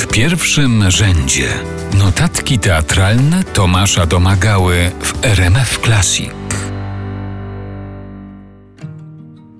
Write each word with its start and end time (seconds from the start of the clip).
W 0.00 0.06
pierwszym 0.06 0.90
rzędzie 0.90 1.48
notatki 1.98 2.58
teatralne 2.58 3.44
Tomasza 3.44 4.06
Domagały 4.06 4.90
w 5.00 5.24
RMF 5.24 5.78
Classic. 5.78 6.30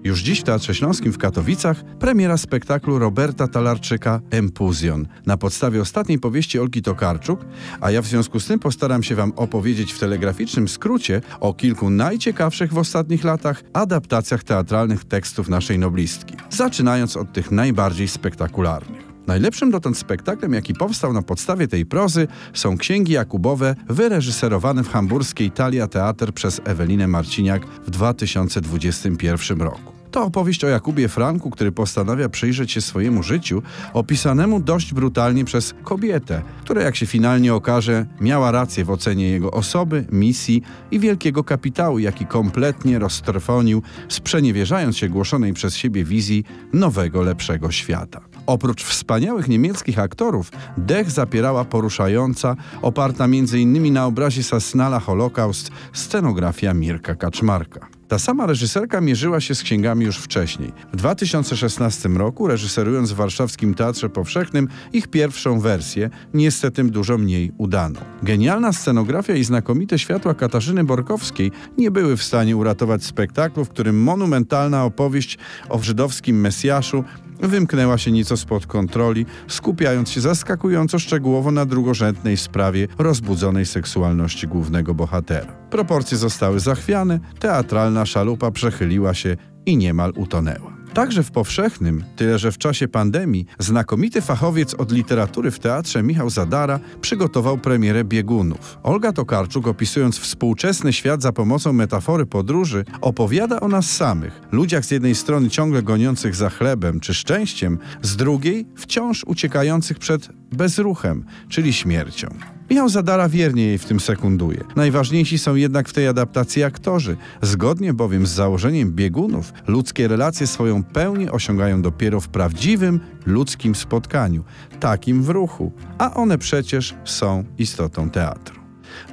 Już 0.04 0.22
dziś 0.22 0.40
w 0.40 0.42
Teatrze 0.42 0.74
Śląskim 0.74 1.12
w 1.12 1.18
Katowicach 1.18 1.84
premiera 1.98 2.36
spektaklu 2.36 2.98
Roberta 2.98 3.48
Talarczyka 3.48 4.20
Empuzjon 4.30 5.08
na 5.26 5.36
podstawie 5.36 5.80
ostatniej 5.80 6.18
powieści 6.18 6.58
Olgi 6.58 6.82
Tokarczuk, 6.82 7.40
a 7.80 7.90
ja 7.90 8.02
w 8.02 8.06
związku 8.06 8.40
z 8.40 8.46
tym 8.46 8.58
postaram 8.58 9.02
się 9.02 9.14
Wam 9.14 9.32
opowiedzieć 9.36 9.92
w 9.92 9.98
telegraficznym 9.98 10.68
skrócie 10.68 11.22
o 11.40 11.54
kilku 11.54 11.90
najciekawszych 11.90 12.72
w 12.72 12.78
ostatnich 12.78 13.24
latach 13.24 13.62
adaptacjach 13.72 14.44
teatralnych 14.44 15.04
tekstów 15.04 15.48
naszej 15.48 15.78
noblistki, 15.78 16.34
zaczynając 16.50 17.16
od 17.16 17.32
tych 17.32 17.50
najbardziej 17.50 18.08
spektakularnych. 18.08 18.99
Najlepszym 19.30 19.70
dotąd 19.70 19.98
spektaklem, 19.98 20.52
jaki 20.52 20.74
powstał 20.74 21.12
na 21.12 21.22
podstawie 21.22 21.68
tej 21.68 21.86
prozy, 21.86 22.28
są 22.54 22.78
księgi 22.78 23.12
Jakubowe, 23.12 23.74
wyreżyserowane 23.88 24.84
w 24.84 24.88
hamburskiej 24.88 25.50
Talia 25.50 25.86
Teatr 25.86 26.32
przez 26.32 26.60
Ewelinę 26.64 27.06
Marciniak 27.08 27.66
w 27.66 27.90
2021 27.90 29.60
roku. 29.60 29.92
To 30.10 30.24
opowieść 30.24 30.64
o 30.64 30.68
Jakubie 30.68 31.08
Franku, 31.08 31.50
który 31.50 31.72
postanawia 31.72 32.28
przyjrzeć 32.28 32.72
się 32.72 32.80
swojemu 32.80 33.22
życiu, 33.22 33.62
opisanemu 33.92 34.60
dość 34.60 34.94
brutalnie 34.94 35.44
przez 35.44 35.74
kobietę, 35.82 36.42
która, 36.64 36.82
jak 36.82 36.96
się 36.96 37.06
finalnie 37.06 37.54
okaże, 37.54 38.06
miała 38.20 38.50
rację 38.50 38.84
w 38.84 38.90
ocenie 38.90 39.28
jego 39.28 39.50
osoby, 39.50 40.04
misji 40.12 40.62
i 40.90 40.98
wielkiego 40.98 41.44
kapitału, 41.44 41.98
jaki 41.98 42.26
kompletnie 42.26 42.98
roztrwonił, 42.98 43.82
sprzeniewierzając 44.08 44.96
się 44.96 45.08
głoszonej 45.08 45.52
przez 45.52 45.76
siebie 45.76 46.04
wizji 46.04 46.44
nowego, 46.72 47.22
lepszego 47.22 47.70
świata. 47.70 48.29
Oprócz 48.46 48.84
wspaniałych 48.84 49.48
niemieckich 49.48 49.98
aktorów, 49.98 50.52
dech 50.76 51.10
zapierała 51.10 51.64
poruszająca, 51.64 52.56
oparta 52.82 53.24
m.in. 53.24 53.92
na 53.92 54.06
obrazie 54.06 54.42
Sasnala 54.42 55.00
Holokaust, 55.00 55.70
scenografia 55.92 56.74
Mirka 56.74 57.14
Kaczmarka. 57.14 58.00
Ta 58.10 58.18
sama 58.18 58.46
reżyserka 58.46 59.00
mierzyła 59.00 59.40
się 59.40 59.54
z 59.54 59.62
księgami 59.62 60.04
już 60.04 60.18
wcześniej. 60.18 60.72
W 60.92 60.96
2016 60.96 62.08
roku, 62.08 62.46
reżyserując 62.46 63.12
w 63.12 63.14
Warszawskim 63.14 63.74
Teatrze 63.74 64.08
Powszechnym 64.08 64.68
ich 64.92 65.08
pierwszą 65.08 65.60
wersję, 65.60 66.10
niestety 66.34 66.84
dużo 66.84 67.18
mniej 67.18 67.52
udaną. 67.58 68.00
Genialna 68.22 68.72
scenografia 68.72 69.34
i 69.34 69.44
znakomite 69.44 69.98
światła 69.98 70.34
Katarzyny 70.34 70.84
Borkowskiej 70.84 71.52
nie 71.78 71.90
były 71.90 72.16
w 72.16 72.22
stanie 72.22 72.56
uratować 72.56 73.04
spektaklu, 73.04 73.64
w 73.64 73.68
którym 73.68 74.02
monumentalna 74.02 74.84
opowieść 74.84 75.38
o 75.68 75.78
żydowskim 75.78 76.40
Mesjaszu 76.40 77.04
wymknęła 77.42 77.98
się 77.98 78.12
nieco 78.12 78.36
spod 78.36 78.66
kontroli, 78.66 79.26
skupiając 79.48 80.10
się 80.10 80.20
zaskakująco 80.20 80.98
szczegółowo 80.98 81.50
na 81.50 81.66
drugorzędnej 81.66 82.36
sprawie 82.36 82.88
rozbudzonej 82.98 83.66
seksualności 83.66 84.48
głównego 84.48 84.94
bohatera. 84.94 85.52
Proporcje 85.70 86.18
zostały 86.18 86.60
zachwiane, 86.60 87.20
teatralna 87.38 88.06
szalupa 88.06 88.50
przechyliła 88.50 89.14
się 89.14 89.36
i 89.66 89.76
niemal 89.76 90.12
utonęła. 90.16 90.79
Także 90.94 91.22
w 91.22 91.30
powszechnym, 91.30 92.04
tyle 92.16 92.38
że 92.38 92.52
w 92.52 92.58
czasie 92.58 92.88
pandemii, 92.88 93.46
znakomity 93.58 94.20
fachowiec 94.20 94.74
od 94.74 94.92
literatury 94.92 95.50
w 95.50 95.58
teatrze 95.58 96.02
Michał 96.02 96.30
Zadara 96.30 96.80
przygotował 97.00 97.58
premierę 97.58 98.04
biegunów. 98.04 98.78
Olga 98.82 99.12
Tokarczuk, 99.12 99.66
opisując 99.66 100.18
współczesny 100.18 100.92
świat 100.92 101.22
za 101.22 101.32
pomocą 101.32 101.72
metafory 101.72 102.26
podróży, 102.26 102.84
opowiada 103.00 103.60
o 103.60 103.68
nas 103.68 103.90
samych, 103.90 104.40
ludziach 104.52 104.84
z 104.84 104.90
jednej 104.90 105.14
strony 105.14 105.50
ciągle 105.50 105.82
goniących 105.82 106.34
za 106.34 106.50
chlebem 106.50 107.00
czy 107.00 107.14
szczęściem, 107.14 107.78
z 108.02 108.16
drugiej 108.16 108.66
wciąż 108.76 109.24
uciekających 109.24 109.98
przed 109.98 110.28
bezruchem, 110.52 111.24
czyli 111.48 111.72
śmiercią. 111.72 112.28
Michał 112.70 112.88
Zadara 112.88 113.28
wiernie 113.28 113.66
jej 113.66 113.78
w 113.78 113.84
tym 113.84 114.00
sekunduje. 114.00 114.64
Najważniejsi 114.76 115.38
są 115.38 115.54
jednak 115.54 115.88
w 115.88 115.92
tej 115.92 116.08
adaptacji 116.08 116.64
aktorzy. 116.64 117.16
Zgodnie 117.42 117.94
bowiem 117.94 118.26
z 118.26 118.30
założeniem 118.30 118.92
biegunów, 118.92 119.52
ludzkie 119.66 120.08
relacje 120.08 120.46
swoją 120.46 120.84
pełnię 120.84 121.32
osiągają 121.32 121.82
dopiero 121.82 122.20
w 122.20 122.28
prawdziwym 122.28 123.00
ludzkim 123.26 123.74
spotkaniu, 123.74 124.44
takim 124.80 125.22
w 125.22 125.28
ruchu, 125.28 125.72
a 125.98 126.14
one 126.14 126.38
przecież 126.38 126.94
są 127.04 127.44
istotą 127.58 128.10
teatru. 128.10 128.59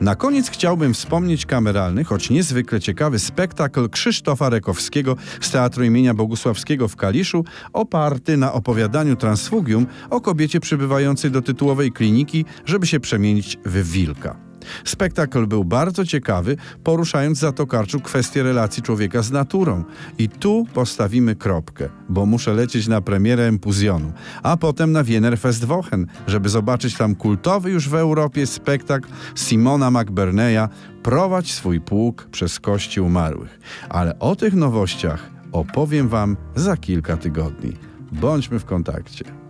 Na 0.02 0.16
koniec 0.16 0.50
chciałbym 0.50 0.94
wspomnieć 0.94 1.46
kameralny, 1.46 2.03
choć 2.03 2.30
niezwykle 2.30 2.80
ciekawy 2.80 3.20
spektakl 3.20 3.90
Krzysztofa 3.90 4.50
Rekowskiego 4.50 5.16
z 5.42 5.52
Teatru 5.52 5.84
imienia 5.84 6.14
Bogusławskiego 6.14 6.88
w 6.88 6.96
Kaliszu, 6.96 7.46
oparty 7.74 8.38
na 8.38 8.53
opowiadaniu 8.53 9.16
transfugium 9.16 9.86
o 10.09 10.22
kobiecie 10.22 10.59
przybywającej 10.59 11.31
do 11.31 11.42
tytułowej 11.42 11.92
kliniki, 11.92 12.46
żeby 12.66 12.88
się 12.88 13.00
przemienić 13.00 13.58
w 13.66 13.92
wilka. 13.92 14.47
Spektakl 14.85 15.47
był 15.47 15.63
bardzo 15.63 16.05
ciekawy, 16.05 16.57
poruszając 16.83 17.38
za 17.38 17.51
Tokarczuk 17.51 18.03
kwestię 18.03 18.44
relacji 18.44 18.83
człowieka 18.83 19.22
z 19.22 19.31
naturą. 19.31 19.83
I 20.17 20.29
tu 20.29 20.66
postawimy 20.73 21.35
kropkę, 21.35 21.89
bo 22.09 22.25
muszę 22.25 22.53
lecieć 22.53 22.88
na 22.88 23.01
premierę 23.01 23.44
Empuzjonu, 23.44 24.11
a 24.44 24.57
potem 24.57 24.91
na 24.91 25.03
Wiener 25.03 25.39
Festwochen, 25.39 26.07
żeby 26.27 26.50
zobaczyć 26.50 26.97
tam 26.97 27.16
kultowy 27.16 27.72
już 27.72 27.89
w 27.89 27.95
Europie 27.95 28.47
spektakl 28.47 29.09
Simona 29.35 29.91
McBurneya 29.91 30.67
Prowadź 31.03 31.53
swój 31.53 31.81
pług 31.81 32.27
przez 32.31 32.59
kości 32.59 33.01
umarłych. 33.01 33.59
Ale 33.89 34.19
o 34.19 34.35
tych 34.35 34.53
nowościach 34.53 35.29
opowiem 35.51 36.07
Wam 36.07 36.38
za 36.56 36.77
kilka 36.77 37.17
tygodni. 37.17 37.73
Bądźmy 38.11 38.59
w 38.59 38.66
kontakcie. 38.66 39.47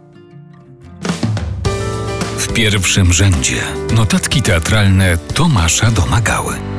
W 2.49 2.53
pierwszym 2.53 3.13
rzędzie 3.13 3.61
notatki 3.93 4.41
teatralne 4.41 5.17
Tomasza 5.17 5.91
Domagały. 5.91 6.76